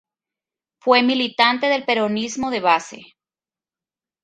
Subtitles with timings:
[0.81, 3.01] Fue militante del Peronismo de Base.